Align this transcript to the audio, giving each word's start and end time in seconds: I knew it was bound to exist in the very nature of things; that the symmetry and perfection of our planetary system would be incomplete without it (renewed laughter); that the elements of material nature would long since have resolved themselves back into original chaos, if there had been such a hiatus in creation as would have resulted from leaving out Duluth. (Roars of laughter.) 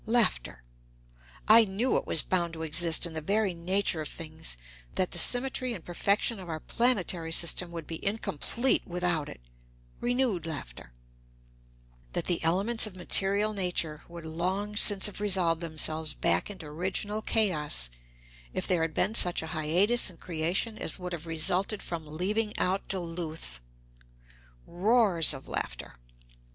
I 1.47 1.63
knew 1.63 1.95
it 1.95 2.07
was 2.07 2.23
bound 2.23 2.53
to 2.53 2.63
exist 2.63 3.05
in 3.05 3.13
the 3.13 3.21
very 3.21 3.53
nature 3.53 4.01
of 4.01 4.07
things; 4.09 4.57
that 4.95 5.11
the 5.11 5.19
symmetry 5.19 5.73
and 5.75 5.85
perfection 5.85 6.39
of 6.39 6.49
our 6.49 6.59
planetary 6.59 7.31
system 7.31 7.69
would 7.69 7.85
be 7.85 8.03
incomplete 8.03 8.81
without 8.87 9.29
it 9.29 9.39
(renewed 9.99 10.47
laughter); 10.47 10.93
that 12.13 12.23
the 12.25 12.43
elements 12.43 12.87
of 12.87 12.95
material 12.95 13.53
nature 13.53 14.01
would 14.07 14.25
long 14.25 14.75
since 14.75 15.05
have 15.05 15.21
resolved 15.21 15.61
themselves 15.61 16.15
back 16.15 16.49
into 16.49 16.65
original 16.65 17.21
chaos, 17.21 17.91
if 18.55 18.65
there 18.65 18.81
had 18.81 18.95
been 18.95 19.13
such 19.13 19.43
a 19.43 19.47
hiatus 19.53 20.09
in 20.09 20.17
creation 20.17 20.79
as 20.79 20.97
would 20.97 21.13
have 21.13 21.27
resulted 21.27 21.83
from 21.83 22.07
leaving 22.07 22.57
out 22.57 22.87
Duluth. 22.87 23.59
(Roars 24.65 25.31
of 25.31 25.47
laughter.) 25.47 25.93